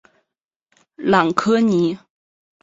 [0.95, 1.95] 朗科尼。